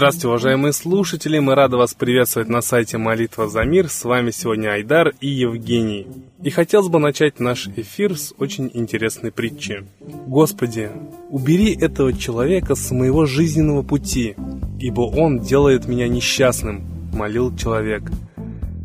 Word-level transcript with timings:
Здравствуйте, 0.00 0.28
уважаемые 0.28 0.72
слушатели! 0.72 1.38
Мы 1.40 1.54
рады 1.54 1.76
вас 1.76 1.92
приветствовать 1.92 2.48
на 2.48 2.62
сайте 2.62 2.96
«Молитва 2.96 3.48
за 3.48 3.64
мир». 3.64 3.90
С 3.90 4.02
вами 4.02 4.30
сегодня 4.30 4.72
Айдар 4.72 5.12
и 5.20 5.28
Евгений. 5.28 6.06
И 6.42 6.48
хотелось 6.48 6.88
бы 6.88 6.98
начать 6.98 7.38
наш 7.38 7.68
эфир 7.76 8.16
с 8.16 8.32
очень 8.38 8.70
интересной 8.72 9.30
притчи. 9.30 9.84
«Господи, 10.26 10.90
убери 11.28 11.76
этого 11.78 12.14
человека 12.14 12.76
с 12.76 12.90
моего 12.92 13.26
жизненного 13.26 13.82
пути, 13.82 14.36
ибо 14.80 15.02
он 15.02 15.40
делает 15.40 15.86
меня 15.86 16.08
несчастным»,— 16.08 16.82
молил 17.12 17.54
человек. 17.54 18.10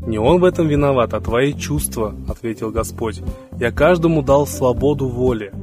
«Не 0.06 0.18
он 0.18 0.42
в 0.42 0.43
этом 0.43 0.68
виноват, 0.68 1.14
а 1.14 1.21
твои 1.21 1.54
чувства»,— 1.54 2.14
ответил 2.28 2.71
Господь. 2.71 3.21
«Я 3.57 3.71
каждому 3.71 4.21
дал 4.21 4.46
свободу 4.46 5.07
воли. 5.07 5.54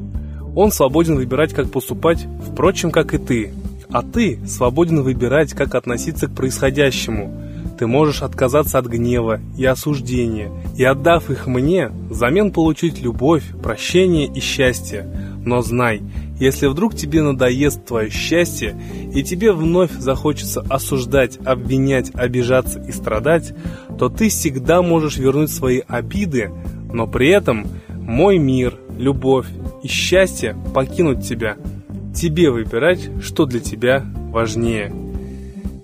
Он 0.57 0.73
свободен 0.73 1.17
выбирать, 1.17 1.53
как 1.53 1.71
поступать, 1.71 2.27
впрочем, 2.51 2.91
как 2.91 3.13
и 3.13 3.19
ты, 3.19 3.53
а 3.93 4.03
ты 4.03 4.39
свободен 4.47 5.03
выбирать, 5.03 5.53
как 5.53 5.75
относиться 5.75 6.27
к 6.27 6.35
происходящему. 6.35 7.31
Ты 7.79 7.87
можешь 7.87 8.23
отказаться 8.23 8.79
от 8.79 8.87
гнева 8.87 9.41
и 9.57 9.65
осуждения, 9.65 10.51
и 10.77 10.85
отдав 10.85 11.31
их 11.31 11.47
мне, 11.47 11.89
взамен 11.89 12.53
получить 12.53 13.03
любовь, 13.03 13.45
прощение 13.63 14.27
и 14.27 14.41
счастье. 14.41 15.07
Но 15.45 15.63
знай, 15.63 16.03
если 16.39 16.67
вдруг 16.67 16.95
тебе 16.95 17.23
надоест 17.23 17.85
твое 17.85 18.11
счастье, 18.11 18.77
и 19.15 19.23
тебе 19.23 19.53
вновь 19.53 19.93
захочется 19.93 20.65
осуждать, 20.69 21.39
обвинять, 21.45 22.11
обижаться 22.15 22.81
и 22.81 22.93
страдать, 22.93 23.55
то 23.99 24.09
ты 24.09 24.29
всегда 24.29 24.83
можешь 24.83 25.17
вернуть 25.17 25.51
свои 25.51 25.81
обиды, 25.87 26.51
но 26.93 27.07
при 27.07 27.31
этом 27.31 27.67
мой 27.91 28.39
мир, 28.39 28.79
любовь 28.97 29.47
и 29.83 29.89
счастье 29.89 30.57
покинут 30.73 31.23
тебя– 31.23 31.57
тебе 32.15 32.51
выбирать, 32.51 33.11
что 33.23 33.47
для 33.47 33.61
тебя 33.61 34.05
важнее. 34.31 34.93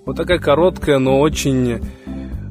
Вот 0.05 0.17
такая 0.17 0.39
короткая, 0.39 0.99
но 0.99 1.19
очень 1.19 1.81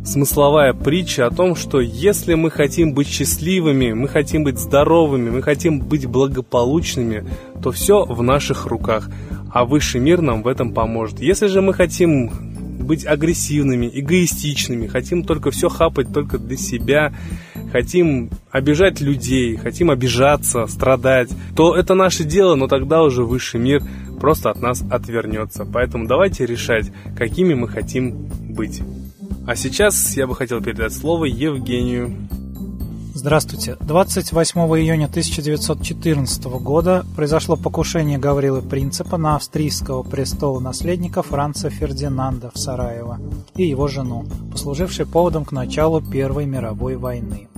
смысловая 0.05 0.73
притча 0.73 1.27
о 1.27 1.31
том, 1.31 1.55
что 1.55 1.81
если 1.81 2.35
мы 2.35 2.51
хотим 2.51 2.95
быть 2.95 3.09
счастливыми, 3.09 3.93
мы 3.93 4.09
хотим 4.09 4.45
быть 4.45 4.59
здоровыми, 4.59 5.31
мы 5.31 5.43
хотим 5.43 5.81
быть 5.81 6.07
благополучными, 6.07 7.25
то 7.63 7.71
все 7.71 8.05
в 8.05 8.23
наших 8.23 8.67
руках, 8.67 9.11
а 9.53 9.65
высший 9.65 10.01
мир 10.01 10.23
нам 10.23 10.43
в 10.43 10.49
этом 10.49 10.73
поможет. 10.73 11.21
Если 11.21 11.47
же 11.49 11.61
мы 11.61 11.75
хотим 11.75 12.31
быть 12.81 13.05
агрессивными, 13.05 13.91
эгоистичными, 13.93 14.87
хотим 14.87 15.25
только 15.25 15.51
все 15.51 15.69
хапать 15.69 16.13
только 16.13 16.39
для 16.39 16.57
себя, 16.57 17.13
хотим 17.71 18.31
обижать 18.51 19.01
людей, 19.01 19.57
хотим 19.57 19.91
обижаться, 19.91 20.67
страдать, 20.67 21.31
то 21.57 21.75
это 21.77 21.95
наше 21.95 22.25
дело, 22.25 22.55
но 22.55 22.69
тогда 22.69 23.03
уже 23.03 23.25
высший 23.25 23.61
мир 23.61 23.83
просто 24.21 24.51
от 24.51 24.61
нас 24.61 24.83
отвернется. 24.91 25.65
Поэтому 25.65 26.07
давайте 26.07 26.47
решать, 26.47 26.91
какими 27.17 27.55
мы 27.55 27.69
хотим 27.69 28.29
быть. 28.51 28.83
А 29.47 29.57
сейчас 29.57 30.17
я 30.17 30.27
бы 30.27 30.35
хотел 30.35 30.61
передать 30.61 30.93
слово 30.93 31.25
Евгению. 31.25 32.29
Здравствуйте. 33.29 33.77
28 33.81 34.59
июня 34.59 35.05
1914 35.05 36.45
года 36.45 37.05
произошло 37.15 37.57
покушение 37.57 38.17
Гаврилы 38.17 38.63
Принципа 38.63 39.19
на 39.19 39.37
австрийского 39.37 40.03
престола 40.03 40.61
наследника 40.61 41.23
Франца 41.23 41.69
Фердинанда 41.69 42.51
в 42.55 42.59
Сараево 42.59 43.21
и 43.55 43.67
его 43.67 43.87
жену, 43.87 44.25
послужившей 44.51 45.05
поводом 45.05 45.45
к 45.45 45.53
началу 45.53 46.01
Первой 46.01 46.47
мировой 46.47 46.97
войны. 46.97 47.49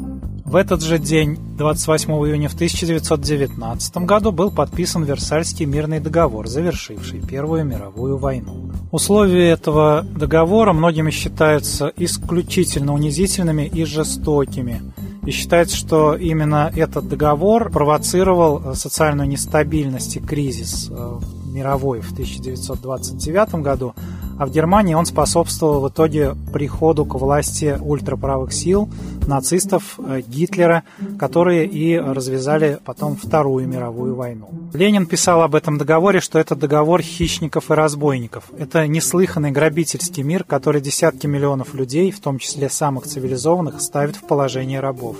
В 0.44 0.56
этот 0.56 0.82
же 0.82 0.98
день, 0.98 1.38
28 1.56 2.14
июня 2.14 2.48
в 2.48 2.54
1919 2.54 3.96
году, 3.98 4.32
был 4.32 4.50
подписан 4.50 5.04
Версальский 5.04 5.66
мирный 5.66 6.00
договор, 6.00 6.48
завершивший 6.48 7.20
Первую 7.20 7.64
мировую 7.64 8.18
войну. 8.18 8.72
Условия 8.90 9.50
этого 9.50 10.04
договора 10.16 10.72
многими 10.72 11.12
считаются 11.12 11.92
исключительно 11.96 12.92
унизительными 12.92 13.70
и 13.72 13.84
жестокими– 13.84 14.82
и 15.30 15.32
считается, 15.32 15.76
что 15.76 16.16
именно 16.16 16.72
этот 16.74 17.06
договор 17.06 17.70
провоцировал 17.70 18.72
э, 18.72 18.74
социальную 18.74 19.28
нестабильность 19.28 20.16
и 20.16 20.20
кризис 20.20 20.88
э, 20.90 21.18
мировой 21.46 22.00
в 22.00 22.10
1929 22.10 23.54
году, 23.62 23.94
а 24.40 24.46
в 24.46 24.50
Германии 24.50 24.94
он 24.94 25.04
способствовал 25.04 25.82
в 25.82 25.88
итоге 25.90 26.34
приходу 26.50 27.04
к 27.04 27.14
власти 27.14 27.76
ультраправых 27.78 28.54
сил, 28.54 28.88
нацистов, 29.26 29.98
э, 29.98 30.22
Гитлера, 30.26 30.84
которые 31.18 31.66
и 31.66 31.98
развязали 31.98 32.78
потом 32.86 33.16
Вторую 33.16 33.68
мировую 33.68 34.14
войну. 34.14 34.48
Ленин 34.72 35.04
писал 35.04 35.42
об 35.42 35.54
этом 35.54 35.76
договоре, 35.76 36.20
что 36.20 36.38
это 36.38 36.56
договор 36.56 37.02
хищников 37.02 37.70
и 37.70 37.74
разбойников. 37.74 38.44
Это 38.56 38.86
неслыханный 38.86 39.50
грабительский 39.50 40.22
мир, 40.22 40.44
который 40.44 40.80
десятки 40.80 41.26
миллионов 41.26 41.74
людей, 41.74 42.10
в 42.10 42.20
том 42.20 42.38
числе 42.38 42.70
самых 42.70 43.04
цивилизованных, 43.04 43.82
ставит 43.82 44.16
в 44.16 44.26
положение 44.26 44.80
рабов. 44.80 45.18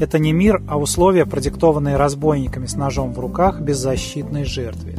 Это 0.00 0.18
не 0.18 0.32
мир, 0.32 0.62
а 0.68 0.78
условия, 0.78 1.26
продиктованные 1.26 1.98
разбойниками 1.98 2.64
с 2.64 2.76
ножом 2.76 3.12
в 3.12 3.18
руках 3.18 3.60
беззащитной 3.60 4.44
жертве. 4.44 4.93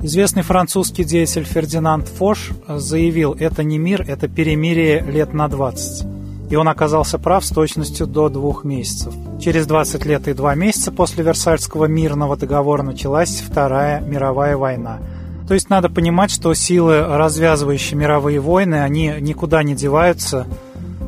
Известный 0.00 0.42
французский 0.42 1.02
деятель 1.02 1.42
Фердинанд 1.42 2.06
Фош 2.06 2.52
заявил, 2.68 3.34
это 3.34 3.64
не 3.64 3.78
мир, 3.78 4.04
это 4.06 4.28
перемирие 4.28 5.00
лет 5.00 5.34
на 5.34 5.48
20. 5.48 6.06
И 6.50 6.54
он 6.54 6.68
оказался 6.68 7.18
прав 7.18 7.44
с 7.44 7.48
точностью 7.48 8.06
до 8.06 8.28
двух 8.28 8.62
месяцев. 8.62 9.12
Через 9.40 9.66
20 9.66 10.06
лет 10.06 10.28
и 10.28 10.34
два 10.34 10.54
месяца 10.54 10.92
после 10.92 11.24
Версальского 11.24 11.86
мирного 11.86 12.36
договора 12.36 12.84
началась 12.84 13.40
Вторая 13.40 14.00
мировая 14.00 14.56
война. 14.56 15.00
То 15.48 15.54
есть 15.54 15.68
надо 15.68 15.88
понимать, 15.88 16.30
что 16.30 16.54
силы, 16.54 17.00
развязывающие 17.04 17.98
мировые 17.98 18.38
войны, 18.38 18.76
они 18.76 19.12
никуда 19.18 19.64
не 19.64 19.74
деваются, 19.74 20.46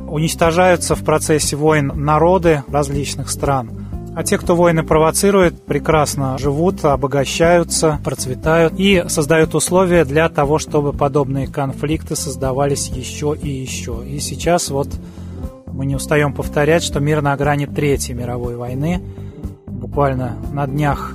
уничтожаются 0.08 0.96
в 0.96 1.04
процессе 1.04 1.54
войн 1.54 1.92
народы 1.94 2.64
различных 2.68 3.30
стран– 3.30 3.70
а 4.14 4.24
те, 4.24 4.38
кто 4.38 4.56
войны 4.56 4.82
провоцирует, 4.82 5.62
прекрасно 5.62 6.36
живут, 6.38 6.84
обогащаются, 6.84 8.00
процветают 8.04 8.74
и 8.76 9.04
создают 9.08 9.54
условия 9.54 10.04
для 10.04 10.28
того, 10.28 10.58
чтобы 10.58 10.92
подобные 10.92 11.46
конфликты 11.46 12.16
создавались 12.16 12.88
еще 12.88 13.36
и 13.40 13.48
еще. 13.48 14.02
И 14.06 14.18
сейчас 14.18 14.70
вот 14.70 14.88
мы 15.72 15.86
не 15.86 15.94
устаем 15.94 16.34
повторять, 16.34 16.82
что 16.82 17.00
мир 17.00 17.22
на 17.22 17.36
грани 17.36 17.66
Третьей 17.66 18.14
мировой 18.14 18.56
войны. 18.56 19.00
Буквально 19.66 20.36
на 20.52 20.66
днях 20.66 21.14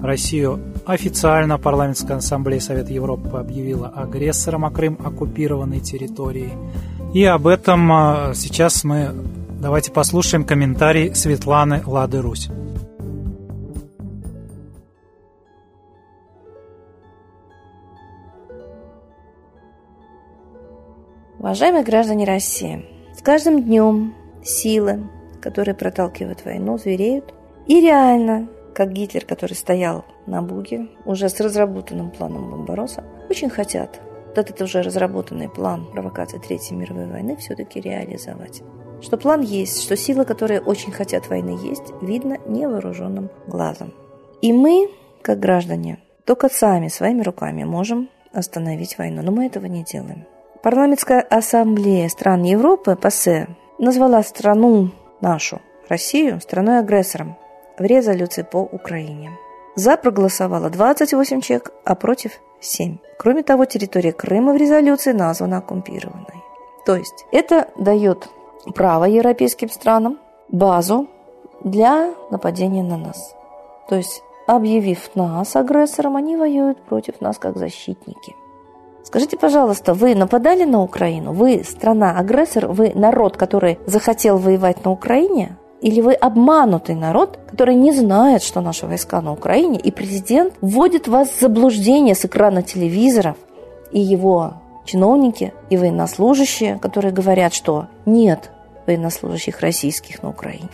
Россию 0.00 0.60
официально 0.84 1.58
парламентская 1.58 2.16
ассамблея 2.16 2.60
Совета 2.60 2.92
Европы 2.92 3.36
объявила 3.36 3.88
агрессором, 3.88 4.64
а 4.64 4.70
Крым 4.70 4.98
оккупированной 5.02 5.80
территорией. 5.80 6.52
И 7.14 7.24
об 7.24 7.46
этом 7.46 7.92
а, 7.92 8.32
сейчас 8.34 8.84
мы 8.84 9.14
Давайте 9.62 9.92
послушаем 9.92 10.44
комментарий 10.44 11.14
Светланы 11.14 11.84
Лады 11.86 12.20
Русь. 12.20 12.48
Уважаемые 21.38 21.84
граждане 21.84 22.24
России, 22.24 22.84
с 23.16 23.22
каждым 23.22 23.62
днем 23.62 24.16
силы, 24.42 25.08
которые 25.40 25.76
проталкивают 25.76 26.44
войну, 26.44 26.76
звереют. 26.76 27.32
И 27.68 27.80
реально, 27.80 28.48
как 28.74 28.90
Гитлер, 28.90 29.24
который 29.24 29.54
стоял 29.54 30.04
на 30.26 30.42
Буге, 30.42 30.88
уже 31.04 31.28
с 31.28 31.38
разработанным 31.38 32.10
планом 32.10 32.50
бомбороса, 32.50 33.04
очень 33.30 33.48
хотят 33.48 34.00
этот 34.34 34.60
уже 34.60 34.82
разработанный 34.82 35.48
план 35.48 35.86
провокации 35.92 36.38
Третьей 36.38 36.76
мировой 36.76 37.06
войны 37.06 37.36
все-таки 37.36 37.80
реализовать. 37.80 38.64
Что 39.02 39.16
план 39.16 39.40
есть, 39.40 39.82
что 39.82 39.96
силы, 39.96 40.24
которые 40.24 40.60
очень 40.60 40.92
хотят 40.92 41.28
войны, 41.28 41.58
есть, 41.60 41.92
видно 42.00 42.38
невооруженным 42.46 43.30
глазом. 43.48 43.92
И 44.40 44.52
мы, 44.52 44.88
как 45.22 45.40
граждане, 45.40 45.98
только 46.24 46.48
сами, 46.48 46.88
своими 46.88 47.22
руками 47.22 47.64
можем 47.64 48.08
остановить 48.32 48.96
войну. 48.98 49.22
Но 49.22 49.32
мы 49.32 49.46
этого 49.46 49.66
не 49.66 49.82
делаем. 49.82 50.24
Парламентская 50.62 51.20
ассамблея 51.20 52.08
стран 52.08 52.44
Европы, 52.44 52.94
ПАСЕ, 52.94 53.48
назвала 53.78 54.22
страну 54.22 54.90
нашу, 55.20 55.60
Россию, 55.88 56.40
страной-агрессором 56.40 57.36
в 57.76 57.82
резолюции 57.82 58.42
по 58.42 58.58
Украине. 58.58 59.32
За 59.74 59.96
проголосовало 59.96 60.70
28 60.70 61.40
человек, 61.40 61.72
а 61.84 61.96
против 61.96 62.32
7. 62.60 62.98
Кроме 63.18 63.42
того, 63.42 63.64
территория 63.64 64.12
Крыма 64.12 64.52
в 64.52 64.56
резолюции 64.56 65.12
названа 65.12 65.58
оккупированной. 65.58 66.42
То 66.86 66.94
есть 66.94 67.24
это 67.32 67.68
дает 67.76 68.28
право 68.74 69.04
европейским 69.04 69.68
странам 69.68 70.18
базу 70.48 71.08
для 71.64 72.14
нападения 72.30 72.82
на 72.82 72.96
нас. 72.96 73.34
То 73.88 73.96
есть, 73.96 74.22
объявив 74.46 75.10
нас 75.14 75.56
агрессором, 75.56 76.16
они 76.16 76.36
воюют 76.36 76.80
против 76.82 77.20
нас 77.20 77.38
как 77.38 77.56
защитники. 77.56 78.34
Скажите, 79.04 79.36
пожалуйста, 79.36 79.94
вы 79.94 80.14
нападали 80.14 80.64
на 80.64 80.82
Украину? 80.82 81.32
Вы 81.32 81.64
страна-агрессор? 81.64 82.68
Вы 82.68 82.92
народ, 82.94 83.36
который 83.36 83.78
захотел 83.86 84.38
воевать 84.38 84.84
на 84.84 84.92
Украине? 84.92 85.56
Или 85.80 86.00
вы 86.00 86.14
обманутый 86.14 86.94
народ, 86.94 87.40
который 87.50 87.74
не 87.74 87.92
знает, 87.92 88.42
что 88.42 88.60
наши 88.60 88.86
войска 88.86 89.20
на 89.20 89.32
Украине, 89.32 89.80
и 89.80 89.90
президент 89.90 90.54
вводит 90.60 91.08
вас 91.08 91.30
в 91.30 91.40
заблуждение 91.40 92.14
с 92.14 92.24
экрана 92.24 92.62
телевизоров, 92.62 93.36
и 93.90 93.98
его 93.98 94.61
чиновники 94.84 95.52
и 95.70 95.76
военнослужащие, 95.76 96.78
которые 96.78 97.12
говорят, 97.12 97.54
что 97.54 97.86
нет 98.06 98.50
военнослужащих 98.86 99.60
российских 99.60 100.22
на 100.22 100.30
Украине, 100.30 100.68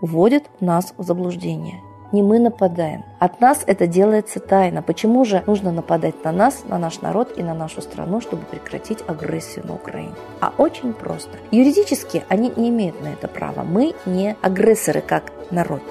вводят 0.00 0.44
нас 0.60 0.94
в 0.96 1.02
заблуждение. 1.04 1.80
Не 2.12 2.22
мы 2.22 2.38
нападаем. 2.38 3.04
От 3.20 3.40
нас 3.40 3.62
это 3.66 3.86
делается 3.86 4.38
тайно. 4.38 4.82
Почему 4.82 5.24
же 5.24 5.42
нужно 5.46 5.72
нападать 5.72 6.22
на 6.24 6.30
нас, 6.32 6.62
на 6.68 6.78
наш 6.78 7.00
народ 7.00 7.38
и 7.38 7.42
на 7.42 7.54
нашу 7.54 7.80
страну, 7.80 8.20
чтобы 8.20 8.42
прекратить 8.44 8.98
агрессию 9.06 9.66
на 9.66 9.74
Украине? 9.74 10.12
А 10.38 10.52
очень 10.58 10.92
просто. 10.92 11.38
Юридически 11.50 12.22
они 12.28 12.52
не 12.54 12.68
имеют 12.68 13.00
на 13.00 13.08
это 13.08 13.28
права. 13.28 13.62
Мы 13.62 13.94
не 14.04 14.36
агрессоры 14.42 15.00
как 15.00 15.32
народ. 15.50 15.82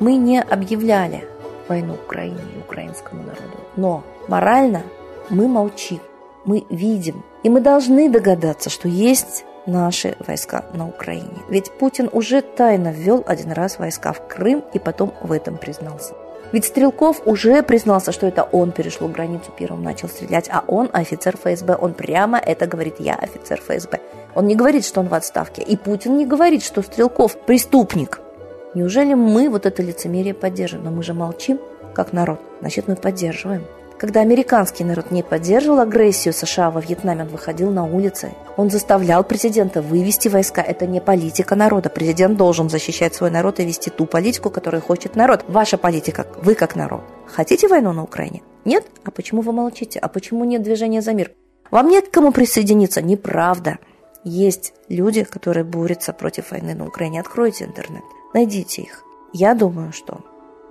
Мы 0.00 0.16
не 0.16 0.40
объявляли 0.40 1.24
войну 1.68 1.94
Украине 1.94 2.40
и 2.56 2.58
украинскому 2.58 3.22
народу. 3.22 3.58
Но 3.76 4.02
морально 4.26 4.82
мы 5.30 5.46
молчим, 5.46 6.00
мы 6.48 6.64
видим. 6.70 7.22
И 7.42 7.50
мы 7.50 7.60
должны 7.60 8.08
догадаться, 8.08 8.70
что 8.70 8.88
есть 8.88 9.44
наши 9.66 10.16
войска 10.26 10.64
на 10.72 10.88
Украине. 10.88 11.42
Ведь 11.50 11.70
Путин 11.70 12.08
уже 12.10 12.40
тайно 12.40 12.90
ввел 12.90 13.22
один 13.26 13.52
раз 13.52 13.78
войска 13.78 14.14
в 14.14 14.26
Крым 14.26 14.64
и 14.72 14.78
потом 14.78 15.12
в 15.22 15.32
этом 15.32 15.58
признался. 15.58 16.14
Ведь 16.50 16.64
Стрелков 16.64 17.20
уже 17.26 17.62
признался, 17.62 18.12
что 18.12 18.26
это 18.26 18.42
он 18.44 18.72
перешел 18.72 19.08
границу, 19.08 19.52
первым 19.58 19.82
начал 19.82 20.08
стрелять, 20.08 20.48
а 20.50 20.64
он 20.66 20.88
офицер 20.94 21.36
ФСБ. 21.36 21.74
Он 21.74 21.92
прямо 21.92 22.38
это 22.38 22.66
говорит, 22.66 22.94
я 22.98 23.14
офицер 23.14 23.60
ФСБ. 23.60 24.00
Он 24.34 24.46
не 24.46 24.56
говорит, 24.56 24.86
что 24.86 25.00
он 25.00 25.08
в 25.08 25.14
отставке. 25.14 25.60
И 25.60 25.76
Путин 25.76 26.16
не 26.16 26.24
говорит, 26.24 26.62
что 26.64 26.80
Стрелков 26.80 27.36
преступник. 27.44 28.20
Неужели 28.74 29.12
мы 29.12 29.50
вот 29.50 29.66
это 29.66 29.82
лицемерие 29.82 30.32
поддерживаем? 30.32 30.86
Но 30.86 30.96
мы 30.96 31.02
же 31.02 31.12
молчим, 31.12 31.60
как 31.94 32.14
народ. 32.14 32.40
Значит, 32.60 32.88
мы 32.88 32.96
поддерживаем. 32.96 33.64
Когда 33.98 34.20
американский 34.20 34.84
народ 34.84 35.10
не 35.10 35.24
поддерживал 35.24 35.80
агрессию 35.80 36.32
США 36.32 36.70
во 36.70 36.80
Вьетнаме, 36.80 37.22
он 37.22 37.28
выходил 37.30 37.72
на 37.72 37.84
улицы. 37.84 38.30
Он 38.56 38.70
заставлял 38.70 39.24
президента 39.24 39.82
вывести 39.82 40.28
войска. 40.28 40.62
Это 40.62 40.86
не 40.86 41.00
политика 41.00 41.56
народа. 41.56 41.88
Президент 41.88 42.36
должен 42.36 42.70
защищать 42.70 43.16
свой 43.16 43.32
народ 43.32 43.58
и 43.58 43.64
вести 43.64 43.90
ту 43.90 44.06
политику, 44.06 44.50
которую 44.50 44.82
хочет 44.82 45.16
народ. 45.16 45.44
Ваша 45.48 45.78
политика, 45.78 46.28
вы 46.40 46.54
как 46.54 46.76
народ. 46.76 47.02
Хотите 47.26 47.66
войну 47.66 47.92
на 47.92 48.04
Украине? 48.04 48.42
Нет? 48.64 48.86
А 49.02 49.10
почему 49.10 49.40
вы 49.40 49.52
молчите? 49.52 49.98
А 49.98 50.06
почему 50.06 50.44
нет 50.44 50.62
движения 50.62 51.02
за 51.02 51.12
мир? 51.12 51.32
Вам 51.72 51.88
нет 51.88 52.06
к 52.06 52.12
кому 52.12 52.30
присоединиться? 52.30 53.02
Неправда. 53.02 53.78
Есть 54.22 54.74
люди, 54.88 55.24
которые 55.24 55.64
борются 55.64 56.12
против 56.12 56.52
войны 56.52 56.76
на 56.76 56.86
Украине. 56.86 57.20
Откройте 57.20 57.64
интернет, 57.64 58.04
найдите 58.32 58.82
их. 58.82 59.02
Я 59.32 59.54
думаю, 59.54 59.92
что 59.92 60.20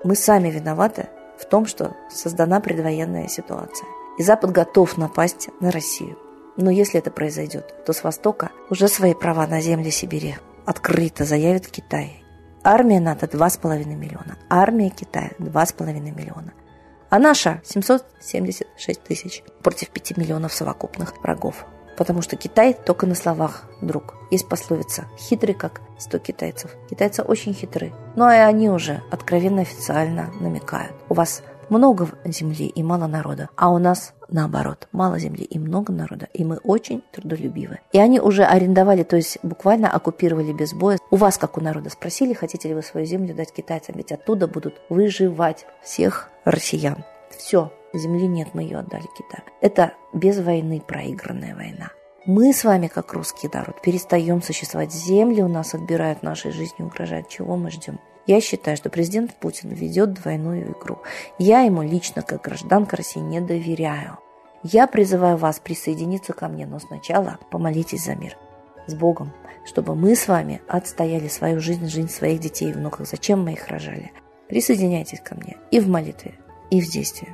мы 0.05 0.15
сами 0.15 0.49
виноваты 0.49 1.07
в 1.39 1.45
том, 1.45 1.65
что 1.65 1.95
создана 2.09 2.59
предвоенная 2.59 3.27
ситуация. 3.27 3.87
И 4.17 4.23
Запад 4.23 4.51
готов 4.51 4.97
напасть 4.97 5.49
на 5.59 5.71
Россию. 5.71 6.17
Но 6.57 6.71
если 6.71 6.99
это 6.99 7.11
произойдет, 7.11 7.85
то 7.85 7.93
с 7.93 8.03
Востока 8.03 8.51
уже 8.69 8.87
свои 8.87 9.13
права 9.13 9.45
на 9.45 9.61
земле 9.61 9.91
Сибири 9.91 10.35
открыто 10.65 11.23
заявит 11.23 11.67
Китай. 11.67 12.23
Армия 12.63 12.99
НАТО 12.99 13.27
2,5 13.27 13.85
миллиона. 13.85 14.37
Армия 14.49 14.89
Китая 14.89 15.31
2,5 15.39 16.01
миллиона. 16.01 16.53
А 17.09 17.19
наша 17.19 17.61
776 17.63 19.03
тысяч 19.03 19.43
против 19.63 19.89
5 19.91 20.17
миллионов 20.17 20.53
совокупных 20.53 21.15
врагов. 21.21 21.65
Потому 21.97 22.21
что 22.21 22.35
Китай 22.35 22.73
только 22.73 23.07
на 23.07 23.15
словах 23.15 23.63
друг. 23.81 24.13
Есть 24.29 24.47
пословица 24.47 25.05
«хитрый, 25.17 25.55
как 25.55 25.81
100 25.97 26.19
китайцев». 26.19 26.75
Китайцы 26.89 27.23
очень 27.23 27.53
хитры. 27.53 27.93
Но 28.15 28.31
и 28.31 28.37
они 28.37 28.69
уже 28.69 29.01
откровенно 29.11 29.61
официально 29.61 30.29
намекают. 30.39 30.93
У 31.09 31.15
вас 31.15 31.41
много 31.69 32.09
земли 32.25 32.67
и 32.67 32.83
мало 32.83 33.07
народа, 33.07 33.49
а 33.55 33.71
у 33.71 33.77
нас 33.77 34.13
наоборот, 34.29 34.87
мало 34.91 35.19
земли 35.19 35.43
и 35.43 35.59
много 35.59 35.91
народа, 35.93 36.27
и 36.33 36.43
мы 36.43 36.57
очень 36.57 37.03
трудолюбивы. 37.11 37.79
И 37.91 37.99
они 37.99 38.19
уже 38.19 38.43
арендовали, 38.43 39.03
то 39.03 39.15
есть 39.15 39.39
буквально 39.43 39.89
оккупировали 39.89 40.53
без 40.53 40.73
боя. 40.73 40.97
У 41.11 41.15
вас, 41.15 41.37
как 41.37 41.57
у 41.57 41.61
народа, 41.61 41.89
спросили, 41.89 42.33
хотите 42.33 42.69
ли 42.69 42.75
вы 42.75 42.83
свою 42.83 43.05
землю 43.05 43.35
дать 43.35 43.53
китайцам, 43.53 43.95
ведь 43.97 44.11
оттуда 44.11 44.47
будут 44.47 44.81
выживать 44.89 45.65
всех 45.83 46.29
россиян. 46.45 47.03
Все, 47.29 47.71
земли 47.93 48.27
нет, 48.27 48.49
мы 48.53 48.63
ее 48.63 48.79
отдали 48.79 49.07
Китаю. 49.17 49.43
Это 49.61 49.93
без 50.13 50.39
войны 50.39 50.81
проигранная 50.85 51.55
война. 51.55 51.91
Мы 52.25 52.51
с 52.51 52.65
вами, 52.65 52.87
как 52.87 53.13
русский 53.13 53.49
народ, 53.51 53.81
перестаем 53.81 54.41
существовать. 54.41 54.91
Земли 54.91 55.41
у 55.41 55.47
нас 55.47 55.73
отбирают 55.73 56.23
нашей 56.23 56.51
жизни, 56.51 56.83
угрожают. 56.83 57.29
Чего 57.29 57.55
мы 57.55 57.71
ждем? 57.71 57.99
Я 58.25 58.41
считаю, 58.41 58.75
что 58.75 58.89
президент 58.89 59.33
Путин 59.35 59.69
ведет 59.69 60.13
двойную 60.13 60.73
игру. 60.73 60.99
Я 61.39 61.61
ему 61.61 61.81
лично, 61.81 62.21
как 62.21 62.41
гражданка 62.41 62.97
России, 62.97 63.21
не 63.21 63.39
доверяю. 63.39 64.17
Я 64.61 64.87
призываю 64.87 65.37
вас 65.37 65.59
присоединиться 65.59 66.33
ко 66.33 66.49
мне, 66.49 66.65
но 66.65 66.79
сначала 66.79 67.39
помолитесь 67.49 68.03
за 68.03 68.15
мир. 68.15 68.35
С 68.87 68.93
Богом, 68.93 69.31
чтобы 69.65 69.95
мы 69.95 70.13
с 70.13 70.27
вами 70.27 70.61
отстояли 70.67 71.29
свою 71.29 71.61
жизнь, 71.61 71.87
жизнь 71.87 72.09
своих 72.09 72.41
детей 72.41 72.71
и 72.71 72.73
внуков. 72.73 73.07
Зачем 73.07 73.45
мы 73.45 73.53
их 73.53 73.69
рожали? 73.69 74.11
Присоединяйтесь 74.49 75.21
ко 75.21 75.35
мне 75.35 75.55
и 75.71 75.79
в 75.79 75.87
молитве, 75.87 76.35
и 76.69 76.81
в 76.81 76.89
действии. 76.89 77.33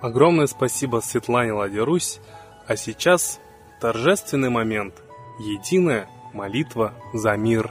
Огромное 0.00 0.46
спасибо 0.46 1.00
Светлане 1.00 1.52
Ладерусь. 1.52 2.20
А 2.66 2.76
сейчас 2.76 3.40
торжественный 3.80 4.50
момент. 4.50 4.94
Единая 5.40 6.08
молитва 6.32 6.94
за 7.12 7.36
мир. 7.36 7.70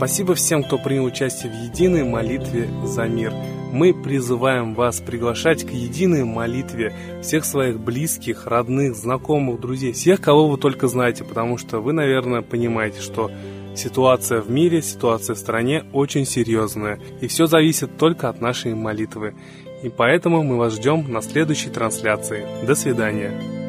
Спасибо 0.00 0.34
всем, 0.34 0.62
кто 0.62 0.78
принял 0.78 1.04
участие 1.04 1.52
в 1.52 1.54
единой 1.54 2.04
молитве 2.04 2.70
за 2.86 3.04
мир. 3.04 3.34
Мы 3.70 3.92
призываем 3.92 4.74
вас 4.74 4.98
приглашать 4.98 5.66
к 5.66 5.72
единой 5.72 6.24
молитве 6.24 6.94
всех 7.20 7.44
своих 7.44 7.78
близких, 7.78 8.46
родных, 8.46 8.96
знакомых, 8.96 9.60
друзей, 9.60 9.92
всех, 9.92 10.22
кого 10.22 10.48
вы 10.48 10.56
только 10.56 10.88
знаете, 10.88 11.22
потому 11.22 11.58
что 11.58 11.80
вы, 11.80 11.92
наверное, 11.92 12.40
понимаете, 12.40 13.02
что 13.02 13.30
ситуация 13.76 14.40
в 14.40 14.50
мире, 14.50 14.80
ситуация 14.80 15.34
в 15.34 15.38
стране 15.38 15.84
очень 15.92 16.24
серьезная, 16.24 16.98
и 17.20 17.26
все 17.26 17.44
зависит 17.44 17.98
только 17.98 18.30
от 18.30 18.40
нашей 18.40 18.72
молитвы. 18.72 19.34
И 19.82 19.90
поэтому 19.90 20.42
мы 20.42 20.56
вас 20.56 20.76
ждем 20.76 21.12
на 21.12 21.20
следующей 21.20 21.68
трансляции. 21.68 22.46
До 22.66 22.74
свидания. 22.74 23.59